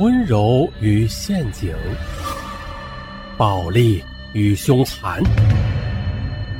[0.00, 1.72] 温柔与陷阱，
[3.38, 4.02] 暴力
[4.32, 5.22] 与凶残，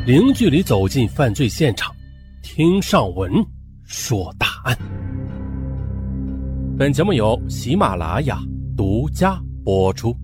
[0.07, 1.93] 零距离走进犯罪现场，
[2.45, 3.33] 听上文
[3.83, 4.79] 说大案。
[6.79, 8.39] 本节目由喜马拉雅
[8.77, 10.17] 独家播出。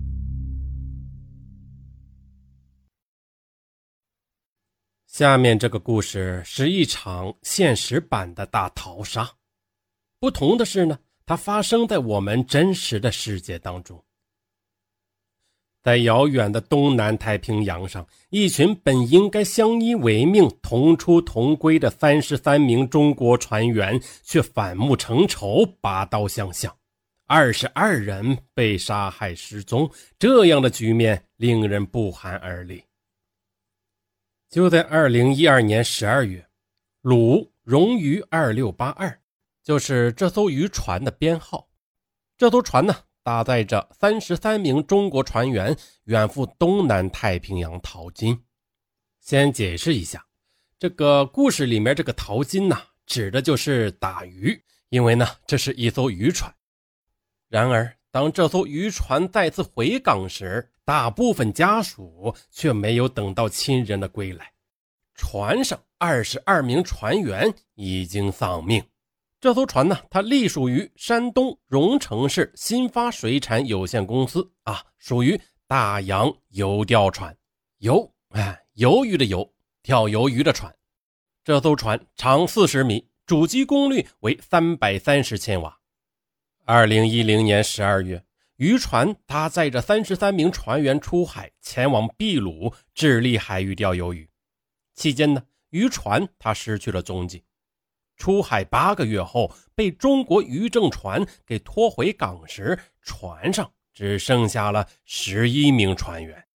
[5.05, 9.29] 下面这个故事是一场现实版的大逃杀，
[10.17, 10.97] 不同的是呢，
[11.31, 14.03] 它发生在我们真实的世界当中。
[15.81, 26.77] 在遥远的东南太平洋上，一群本应该相依为命、同出同归的三十三名中国船员，却反目成仇、拔刀相向，
[27.27, 29.89] 二十二人被杀害失踪。
[30.19, 32.83] 这样的局面令人不寒而栗。
[34.49, 36.45] 就在二零一二年十二月，
[36.99, 39.20] 鲁荣于二六八二，
[39.63, 41.69] 就是这艘渔船的编号。
[42.37, 48.43] 这艘船呢，搭载着三十三名中国船员远赴东南太平洋淘金。
[49.19, 50.25] 先解释一下，
[50.79, 54.59] 这个故事里面这个淘金呢，指的就是打鱼，
[54.89, 56.51] 因为呢，这是一艘渔船。
[57.47, 64.53] 然而，当这艘渔船再次回港时，大部分家属却没有等到亲人的归来，
[65.13, 68.83] 船上二十二名船员已经丧命。
[69.41, 77.35] 这艘船呢，它隶属于山东荣成市新发水产有限公司啊，属于大洋游钓船，
[77.79, 79.51] 游哎，鱿鱼的游，
[79.81, 80.71] 钓鱿鱼的船。
[81.43, 85.79] 这艘船长四十米，主机功率为三百三十千瓦。
[86.65, 88.23] 二零一零年十二月。
[88.57, 94.29] 渔船搭载着三十三名船员出海，前往秘鲁智利海域钓鱿鱼。
[94.93, 95.41] 期间呢，
[95.71, 97.43] 渔船它失去了踪迹。
[98.21, 106.45] 出海八个月后，被中国渔政船给拖回港时，船上只剩下了十一名船员。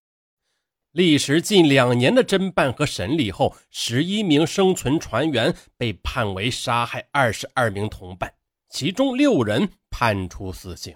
[0.92, 8.32] 历时近两年的侦办和审理后，十一名生存船员被判为杀害二十二名同伴，
[8.68, 10.94] 其中六人判处死刑。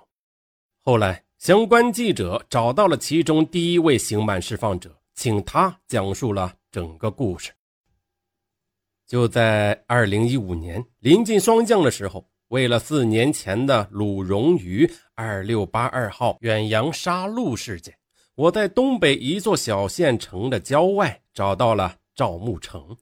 [0.84, 7.50] 后来，相关记者找到了其中第一位刑满释放者，请他讲述了整个故事。
[9.10, 17.92] 就在二零一五年临近霜降的时候，为了四年前的鲁荣鱼二六八二号远洋杀戮事件，
[18.36, 22.96] 我在东北一座小县城的郊外找到了赵木成。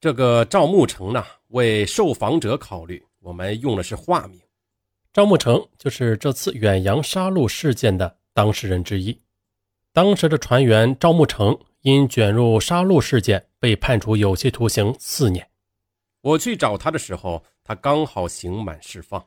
[0.00, 4.40] 这个赵木成呢，为受访者考虑，我们用的是化名。
[5.12, 9.20] 赵木成就是这次远洋杀戮事件的当事人之一。
[9.92, 15.46] 当时的船员赵木成因卷入杀戮事件被判处有期徒刑四年。
[16.22, 19.22] 我去找他的时候，他刚好刑满释放。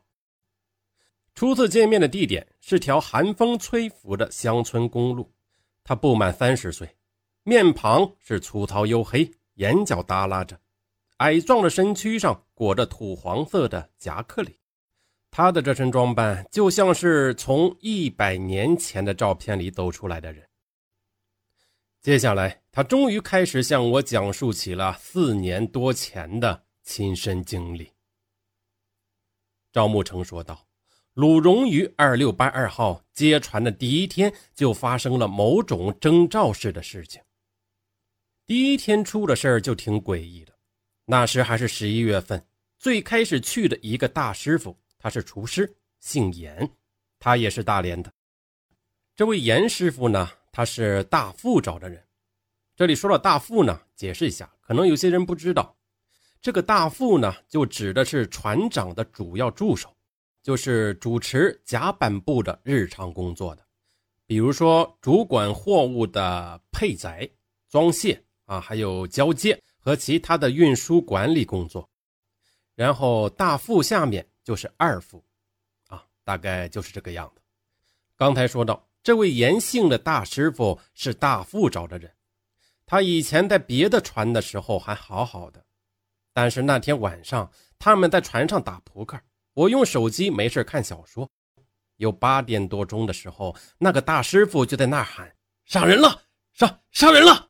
[1.35, 5.31] 初次见面的地点是条寒风吹拂的乡村公路。
[5.83, 6.89] 他不满三十岁，
[7.43, 10.59] 面庞是粗糙黝黑，眼角耷拉着，
[11.17, 14.57] 矮壮的身躯上裹着土黄色的夹克里。
[15.29, 20.43] 他的这身装扮就像是从一百年前的照片里走出来的人。
[22.07, 27.91] 接下来，他终于开始向我讲述起了四年多前的亲身经历。
[29.73, 30.65] 赵木成说道
[31.15, 37.21] ：“鲁荣于二六八二号接船的第一天，就发生了某种征兆式的事情。
[38.45, 40.53] 第一天出的事儿就挺诡异的。
[41.03, 42.41] 那时还是十一月份，
[42.79, 46.71] 最开始去的一个大师傅。”他是厨师，姓严，
[47.19, 48.09] 他也是大连的。
[49.13, 52.03] 这位严师傅呢，他是大副找的人。
[52.75, 55.77] 这里说了大副呢，解释一下，可能有些人不知道，
[56.41, 59.95] 这个大副呢，就指的是船长的主要助手，
[60.41, 63.63] 就是主持甲板部的日常工作的，
[64.25, 67.29] 比如说主管货物的配载、
[67.69, 71.87] 装卸啊，还有交接和其他的运输管理工作。
[72.73, 74.27] 然后大副下面。
[74.43, 75.21] 就是二副，
[75.87, 77.41] 啊，大概就是这个样子。
[78.15, 82.11] 刚才说到，这位严姓的大师傅是大富找的人。
[82.85, 85.63] 他以前在别的船的时候还好好的，
[86.33, 87.49] 但是那天晚上
[87.79, 89.17] 他们在船上打扑克，
[89.53, 91.25] 我用手机没事看小说。
[91.95, 95.33] 有八点多钟的时候，那个大师傅就在那喊
[95.63, 97.47] ：“杀人了，杀杀人了！”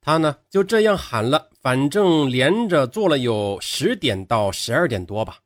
[0.00, 5.38] 他呢就这样喊了，反正连着做了有十点到十二点多吧。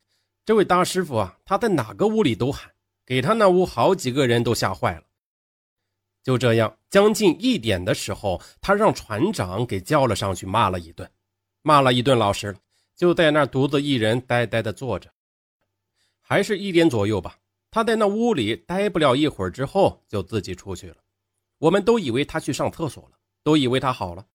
[0.45, 2.71] 这位大师傅啊，他在哪个屋里都喊，
[3.05, 5.03] 给他那屋好几个人都吓坏了。
[6.27, 11.09] 就这样，将近一点的时候，他让船长给叫了上去，骂了一顿，
[11.63, 12.59] 骂了一顿老实了，
[12.97, 15.09] 就在那独自一人呆呆的坐着。
[16.21, 17.39] 还是一点左右吧，
[17.71, 20.97] 他在那屋里待不了一会儿之后，就自己出去了。
[21.59, 24.27] 我们都以为他去上厕所了，都以为他好了。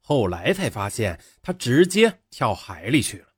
[0.00, 3.28] 后来才发现，他直接跳海里去了。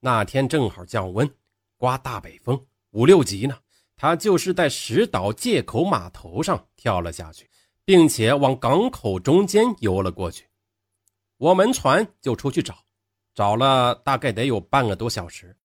[0.00, 1.32] 那天正好降温，
[1.76, 3.56] 刮大北风，五六级呢。
[3.96, 7.48] 他就是在石岛界口码头上跳了下去，
[7.84, 10.46] 并且往港口中间游了过去。
[11.38, 12.76] 我们船就出去找，
[13.34, 15.56] 找了大概得有半个多小时。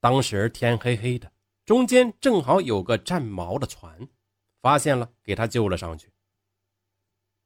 [0.00, 1.30] 当时天黑黑的，
[1.64, 4.08] 中间正好有个战锚的船，
[4.60, 6.12] 发现了，给他救了上去。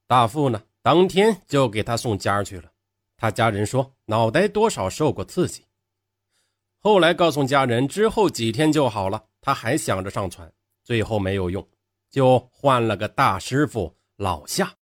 [0.07, 2.71] 大副呢，当天就给他送家去了。
[3.17, 5.65] 他家人说脑袋多少受过刺激。
[6.85, 9.25] 后来告诉家人，之后几天就好了。
[9.41, 10.53] 他还想着上船，
[10.83, 11.65] 最后没有用，
[12.11, 14.75] 就换了个大师傅老夏。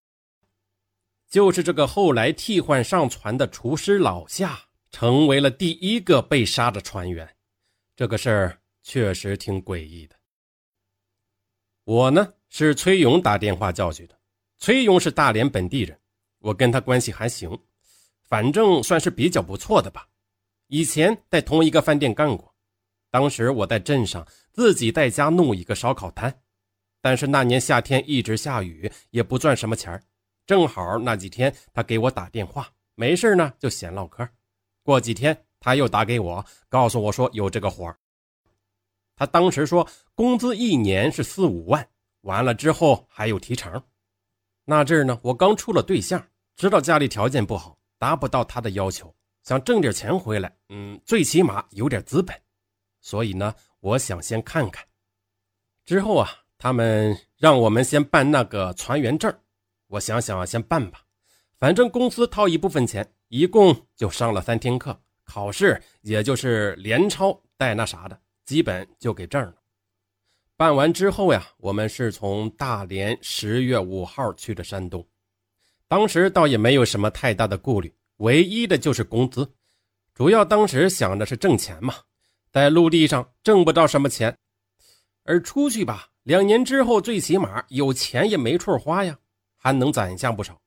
[1.28, 4.58] 就是这个后来替换上船的厨师老夏，
[4.90, 7.28] 成为了第一个被杀的船员。
[7.94, 10.16] 这个事儿确实挺诡异的。
[11.84, 14.18] 我呢是崔勇打电话叫去的，
[14.56, 16.00] 崔勇是大连本地人，
[16.38, 17.58] 我跟他关系还行，
[18.22, 20.08] 反正算是比较不错的吧。
[20.72, 22.54] 以前在同一个饭店干过，
[23.10, 26.32] 当时我在镇上自己在家弄一个烧烤摊，
[27.00, 30.00] 但是那年夏天一直下雨，也不赚什么钱
[30.46, 34.28] 正好那几天他给我打电话，没事呢就闲唠嗑。
[34.84, 37.92] 过几天他又打给我，告诉我说有这个活
[39.16, 39.84] 他当时说
[40.14, 41.84] 工资一年是四五万，
[42.20, 43.82] 完了之后还有提成。
[44.66, 46.24] 那阵呢，我刚处了对象，
[46.54, 49.12] 知道家里条件不好，达不到他的要求。
[49.42, 52.36] 想挣点钱回来，嗯，最起码有点资本，
[53.00, 54.84] 所以呢，我想先看看。
[55.84, 59.34] 之后啊，他们让我们先办那个船员证，
[59.86, 61.02] 我想想啊，先办吧，
[61.58, 69.54] 反正公司掏一部分钱，一共就上了三天课，考试也就是连抄带那啥的，基本就给证了。
[70.56, 75.04] 办完之后呀，我们是从大连十月五号去的山东，
[75.88, 77.92] 当时倒也没有什么太大的顾虑。
[78.20, 79.50] 唯一的就是工资，
[80.14, 81.94] 主要当时想的是挣钱嘛，
[82.52, 84.36] 在陆地上挣不到什么钱，
[85.24, 89.18] 而出去吧，两年之后最起码有钱也没处花呀，
[89.56, 90.60] 还能攒下不少。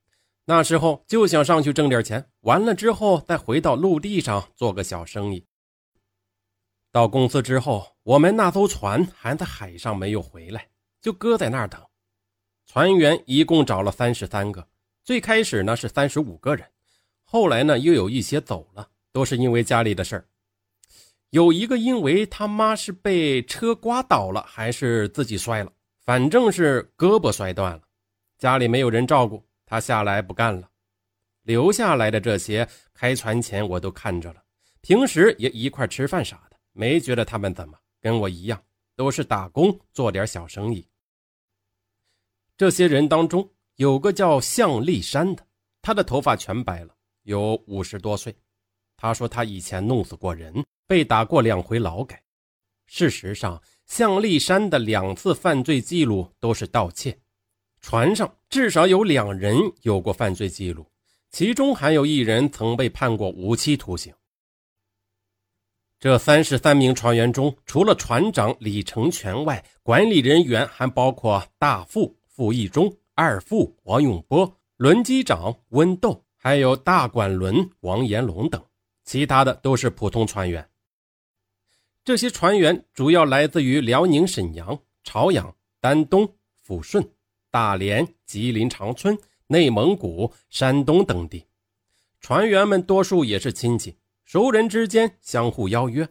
[0.45, 5.45] 那时候就想上去挣点钱，完了之后再回到陆地上做个小生意。
[6.91, 10.67] 到公司之后，我们那艘船还在海上没有回来，
[11.01, 11.79] 就搁在那儿等。
[12.65, 14.67] 船员一共找了三十三个，
[15.03, 16.67] 最开始呢是三十五个人。
[17.33, 20.23] 后来呢，又有一些走了，都是因为家里的事儿。
[21.31, 25.73] 有一个因为他妈是被车刮倒了，还是自己摔了，
[26.05, 27.81] 反正是胳膊摔断了，
[28.37, 30.69] 家里没有人照顾，他下来不干了。
[31.41, 34.43] 留下来的这些开船前我都看着了，
[34.81, 38.63] 平时也一块吃饭啥的，没觉得他们怎么，跟我一样，
[38.95, 40.87] 都是打工做点小生意。
[42.55, 45.43] 这些人当中有个叫向立山的，
[45.81, 46.95] 他的头发全白了。
[47.23, 48.35] 有五十多岁，
[48.95, 52.21] 他说他以前弄死过人，被打过两回劳改。
[52.85, 57.17] 事实上，向立山的两次犯罪记录都是盗窃，
[57.81, 60.85] 船上至少有两人有过犯罪记录，
[61.31, 64.13] 其中还有一人曾被判过无期徒刑。
[65.99, 76.22] 这三十三名船员中，除了船长李成全外，管理人员还包括大副傅义忠、二副王永波、轮机长温豆。
[76.43, 78.61] 还有大管轮王延龙等，
[79.05, 80.69] 其他的都是普通船员。
[82.03, 86.35] 这些船员主要来自于辽宁沈阳、朝阳、丹东、
[86.67, 87.09] 抚顺、
[87.49, 91.47] 大连、吉林长春、内蒙古、山东等地。
[92.19, 93.95] 船员们多数也是亲戚，
[94.25, 96.05] 熟人之间相互邀约。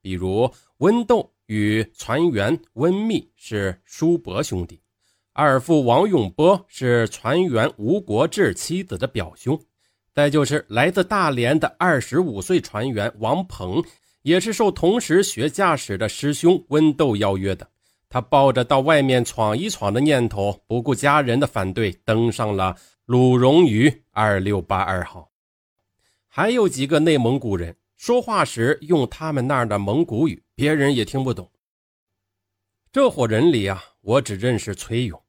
[0.00, 4.81] 比如温豆与船员温密是叔伯兄弟。
[5.34, 9.58] 二副王永波是船员吴国志妻子的表兄，
[10.12, 13.82] 再就是来自大连的二十五岁船员王鹏，
[14.20, 17.66] 也是受同时学驾驶的师兄温豆邀约的。
[18.10, 25.30] 他抱着到外面闯一闯的念头，不顾家人的反对，登上了鲁荣鱼二六八二号。
[26.28, 31.50] 还有几个内蒙古人，说话时用他们那儿的蒙古语，别人也听不懂。
[32.92, 35.21] 这伙人里啊，我只认识崔勇。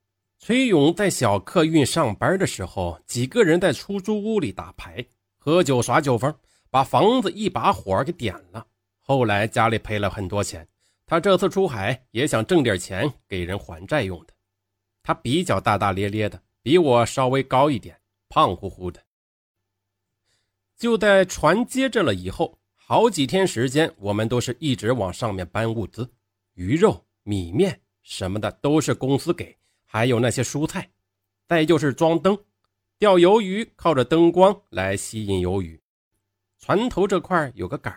[0.46, 5.02] 崔勇在小客运上班的时候，几个人在出租屋里打牌、
[5.38, 6.36] 喝酒、耍酒疯，
[6.70, 8.68] 把房子一把火给点了。
[9.00, 10.68] 后来家里赔了很多钱，
[11.06, 14.34] 他这次出海也想挣点钱给人还债用的。
[15.02, 17.98] 他比较大大咧咧的，比我稍微高一点，
[18.28, 19.02] 胖乎乎的。
[20.76, 26.12] 就在船接着了以后，好几天时间，我们都是一直往上面搬物资。
[26.56, 29.58] 鱼肉、米面什么的都是公司给，
[29.94, 30.90] 还有那些蔬菜。
[31.48, 32.36] 再就是装灯，
[32.98, 35.80] 钓鱿鱼靠着灯光来吸引鱿鱼。
[36.58, 37.94] 船头这块有个杆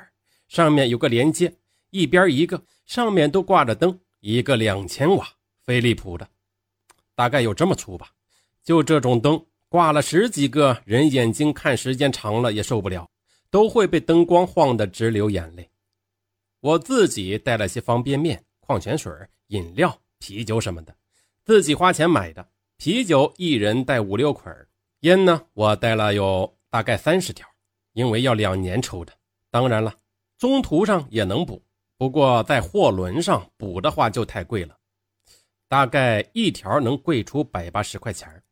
[0.47, 1.57] 上面有个连接，
[1.89, 5.27] 一边一个，上面都挂着灯，一个两千瓦，
[5.63, 6.29] 飞利浦的，
[7.15, 8.13] 大概有这么粗吧。
[8.63, 13.09] 就这种灯挂了十几个人，眼睛看时间长了也受不了，
[13.49, 15.71] 都会被灯光晃得直流眼泪。
[16.61, 19.11] 我自己带了些方便面、矿泉水、
[19.47, 20.96] 饮料、啤酒什么的，
[21.47, 22.45] 自己花钱买的。
[22.77, 24.53] 啤酒一人带五六捆，
[25.03, 27.47] 烟呢，我带了有大概三十条，
[27.93, 29.13] 因为要两年抽的。
[29.49, 29.95] 当然了，
[30.37, 31.65] 中途上也能补，
[31.97, 34.77] 不过在货轮上补的话就太贵了，
[35.69, 38.43] 大概一条能贵出百八十块钱。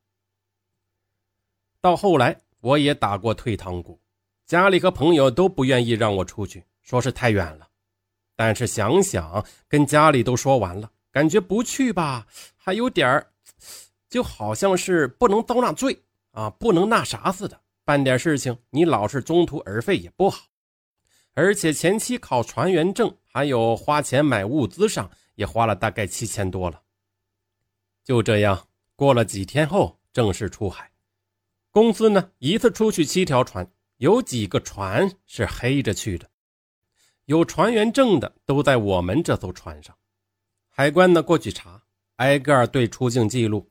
[1.80, 4.00] 到后来我也打过退堂鼓，
[4.46, 7.68] 家里和朋友都不愿意让我出去，说是太远了。
[8.36, 13.30] 但是想想跟家里都说完了，感觉不去吧，还有点儿。
[14.08, 16.02] 就好像是不能遭那罪
[16.32, 17.60] 啊，不能那啥似的。
[17.84, 20.46] 办点事情，你老是中途而废也不好。
[21.34, 26.82] 而且前期考船员证，还有花钱买物资上，也花了大概七千多了。
[28.02, 28.66] 就这样
[28.96, 30.90] 过了几天后，正式出海。
[31.70, 36.28] 公司呢，一次出去七条船，有几个船是黑着去的，
[37.26, 39.96] 有船员证的都在我们这艘船上。
[40.76, 41.80] 海关呢过去查，
[42.16, 43.70] 挨个对出境记录。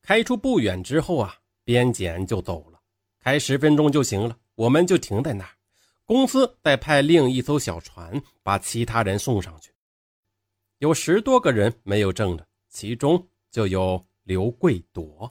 [0.00, 2.80] 开出不远之后啊，边检就走了，
[3.20, 5.50] 开十分钟就行了，我们就停在那儿。
[6.06, 9.70] 公司再派另一艘小船把其他人送上去。
[10.78, 15.30] 有十多个人没有证的，其中就有刘贵夺。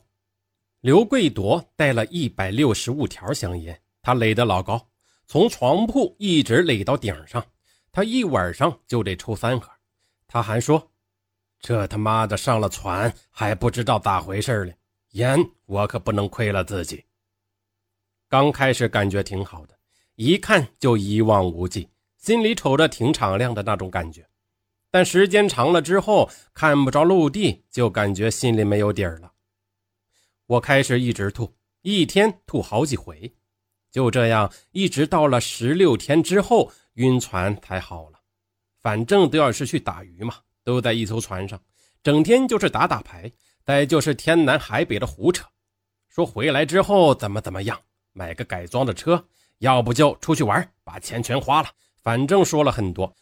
[0.81, 4.88] 刘贵夺带了一百六十五条香烟，他垒得老高，
[5.25, 7.43] 从床铺一直垒到顶上，
[7.91, 9.67] 他一晚上就得抽三盒。
[10.27, 10.90] 他还说。
[11.62, 14.74] 这他妈的上了船还不知道咋回事呢，
[15.12, 17.06] 烟我可不能亏了自己。
[18.27, 19.77] 刚开始感觉挺好的，
[20.15, 21.88] 一看就一望无际，
[22.18, 24.27] 心里瞅着挺敞亮的那种感觉。
[24.89, 29.32] 但时间长了之后，看不着陆地，就感觉心里没有底儿了。
[30.48, 33.32] 我开始一直吐，一天吐好几回，
[33.91, 38.20] 就这样一直到了十六天之后，晕船才好了。
[38.82, 40.36] 反正都要是去打鱼嘛。
[40.63, 41.62] 都在一艘船上，
[42.03, 43.32] 整天就是打打牌，
[43.63, 45.46] 再就是天南海北的胡扯，
[46.08, 47.80] 说回来之后怎么怎么样，
[48.13, 49.27] 买个改装的车，
[49.60, 51.70] 要不就出去玩，把钱全花了，
[52.01, 53.15] 反正说了很多。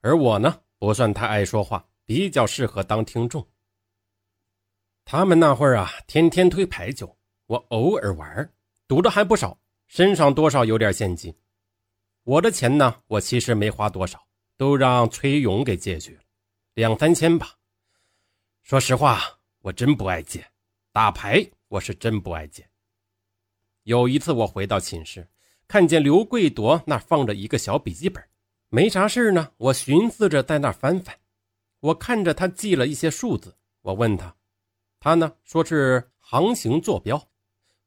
[0.00, 3.46] 而我呢，不算太爱说话，比较适合当听众。
[5.04, 7.16] 他们那会儿啊，天天推牌九，
[7.46, 8.52] 我偶尔玩，
[8.86, 11.34] 赌的还不少，身上多少有点现金。
[12.22, 14.24] 我的钱呢，我其实没花多少，
[14.56, 16.22] 都让崔勇给借去了。
[16.74, 17.56] 两三千吧。
[18.62, 19.20] 说实话，
[19.60, 20.46] 我真不爱借
[20.92, 22.68] 打牌，我是真不爱借。
[23.84, 25.28] 有一次我回到寝室，
[25.66, 28.22] 看见刘贵夺那放着一个小笔记本，
[28.68, 29.50] 没啥事呢。
[29.56, 31.18] 我寻思着在那翻翻，
[31.80, 33.56] 我看着他记了一些数字。
[33.82, 34.36] 我问他，
[35.00, 37.28] 他呢说是航行坐标。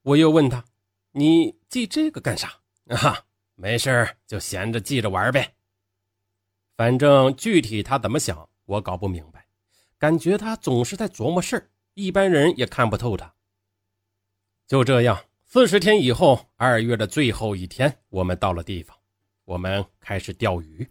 [0.02, 0.66] 我又问他，
[1.12, 2.60] 你记这个干啥？
[2.88, 3.26] 啊，
[3.56, 5.56] 没事就闲着记着玩呗。
[6.76, 8.50] 反正具体他怎么想。
[8.66, 9.46] 我搞不明白，
[9.98, 13.34] 感觉他总是在琢磨事儿，一般人也看不透他。
[14.68, 18.98] 就这样，四十天以后，二月的最后一天，我们到了地方，
[19.46, 20.90] 我们开始钓鱼。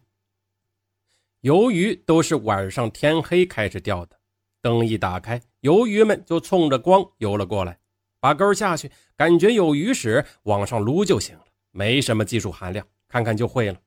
[1.40, 4.16] 鱿鱼都是晚上天黑开始钓的，
[4.60, 7.80] 灯一打开，鱿鱼们就冲着光游了过来，
[8.20, 13.80] 把钩下去，感觉有鱼时往上撸就行了，没什么技术含量，看看就会了。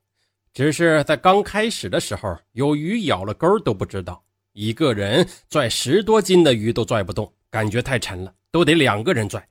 [0.56, 9.46] 只是在刚开始的时候，有鱼咬了钩都不知道，一个人拽十多斤的鱼都拽不动，感觉太沉了，都得两个人拽。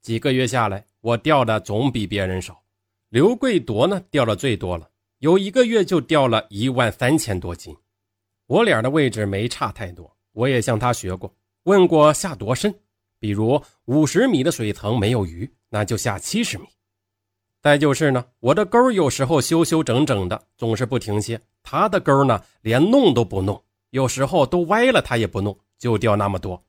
[0.00, 2.62] 几个月下来，我钓的总比别人少。
[3.08, 7.76] 刘贵夺呢，钓的最多了，有一个月就钓了一万三千多斤。
[8.46, 12.72] 我俩的位置没差太多，我也向他学过，问过下多深，
[13.18, 16.66] 比如五十米的水层没有鱼，那就下七十米。
[17.60, 21.40] 再就是呢，我的钩有时候修修整整的，总是不停歇。
[21.62, 26.62] 他的钩呢，连弄都不弄，有时候都歪了，他也不弄，就钓那么多。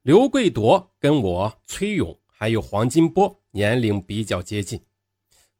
[0.00, 4.80] 刘贵夺跟我、崔勇还有黄金波年龄比较接近，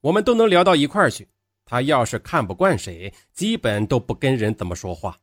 [0.01, 1.29] 我们都能聊到一块去。
[1.67, 5.19] 他要是看不惯谁，基本都不跟人怎么说话。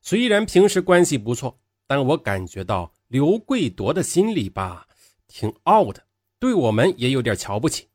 [0.00, 4.86] 虽然平时关系不错，但我感觉到刘贵夺的心里吧，
[5.26, 6.02] 挺傲的。
[6.40, 7.88] 对我们也有点瞧不起。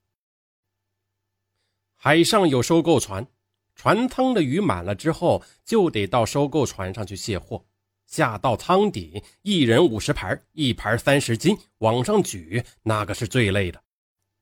[1.96, 3.26] 海上有收购船，
[3.74, 7.66] 船舱的鱼满了之后，就得到收购船上去卸货，
[8.06, 13.82] 下到舱底，一人五十盘，一盘三十斤，往上举，那个是最累的。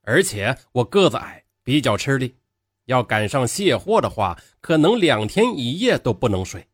[0.02, 2.36] 而且我个子矮，比较吃力，
[2.88, 6.68] 要赶上卸货的话，可能两天一夜都不能睡。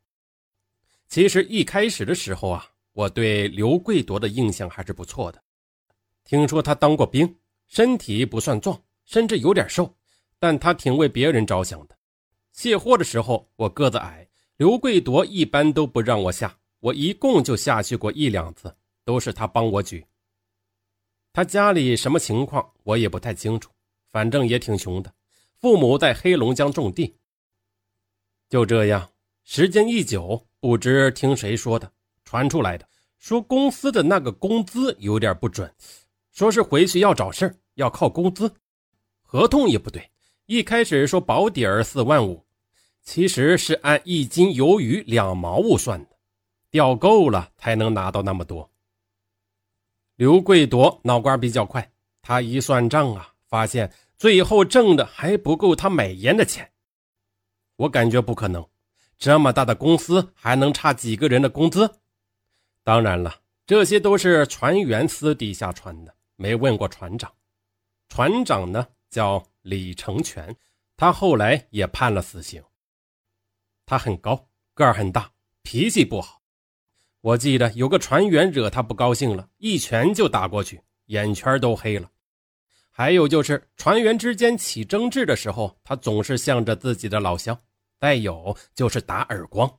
[1.07, 5.43] 其实一开始的时候啊，我对刘贵夺的印象还是不错的。
[6.29, 9.91] 听说他当过兵，身体不算壮，甚至有点瘦，
[10.37, 11.97] 但他挺为别人着想的。
[12.51, 18.71] 卸货的时候，我个子矮，刘贵夺一般都不让我下，我一共就下去过一两次，
[19.03, 20.05] 都是他帮我举。
[21.33, 23.71] 他家里什么情况，我也不太清楚，
[24.11, 25.11] 反正也挺穷的，
[25.57, 27.17] 父母在黑龙江种地。
[28.49, 29.09] 就这样，
[29.43, 30.45] 时间一久。
[30.59, 31.91] 不知听谁说的，
[32.23, 35.73] 传出来的，说公司的那个工资有点不准，
[36.39, 38.49] 说是回去要找事要靠工资，
[39.23, 40.09] 合同也不对。
[40.45, 42.45] 一开始说保底儿四万五，
[43.03, 46.15] 其实是按一斤鱿鱼两毛五算的，
[46.71, 48.71] 钓够了才能拿到那么多。
[50.15, 51.91] 刘贵夺脑瓜比较快，
[52.21, 56.71] 他一算账啊，发现最后挣的还不够他买烟的钱。
[57.75, 58.65] 我感觉不可能。
[59.17, 61.99] 这么大的公司还能差几个人的工资？
[62.85, 67.31] 当然了，这些都是船员私底下传的，没问过船长。
[68.07, 70.55] 船长呢叫李成全，
[70.95, 72.63] 他后来也判了死刑。
[73.85, 75.29] 他很高，个儿很大，
[75.61, 76.41] 脾气不好。
[77.19, 82.09] 我记得有个船员惹他不高兴了，一拳就打过去，眼圈都黑了。
[82.89, 87.59] 还有就是船员之间起争执的时候，他总是向着自己的老乡。
[87.99, 89.69] 再有就是打耳光。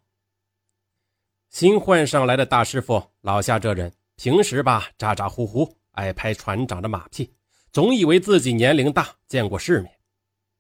[1.49, 7.31] 新换上来的大师傅老夏这人，平时吧咋咋呼呼，爱拍船长的马屁，
[7.71, 9.93] 总以为自己年龄大，见过世面。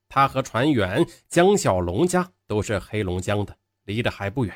[0.06, 4.54] 他和船员江小龙家都是黑龙江的，离得还不远。